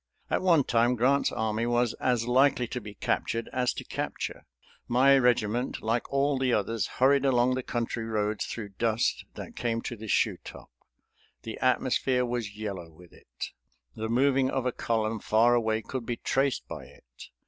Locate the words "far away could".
15.19-16.07